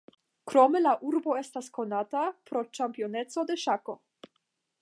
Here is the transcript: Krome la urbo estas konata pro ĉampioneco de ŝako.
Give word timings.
Krome 0.51 0.79
la 0.85 0.93
urbo 1.09 1.35
estas 1.43 1.69
konata 1.77 2.25
pro 2.51 2.65
ĉampioneco 2.79 3.45
de 3.51 3.63
ŝako. 3.67 4.01